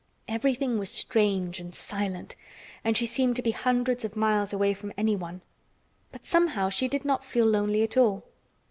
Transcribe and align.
Everything 0.27 0.79
was 0.79 0.89
strange 0.89 1.59
and 1.59 1.75
silent 1.75 2.35
and 2.83 2.97
she 2.97 3.05
seemed 3.05 3.35
to 3.35 3.43
be 3.43 3.51
hundreds 3.51 4.03
of 4.03 4.15
miles 4.15 4.51
away 4.51 4.73
from 4.73 4.91
anyone, 4.97 5.41
but 6.11 6.25
somehow 6.25 6.69
she 6.69 6.87
did 6.87 7.05
not 7.05 7.23
feel 7.23 7.45
lonely 7.45 7.83
at 7.83 7.95
all. 7.97 8.23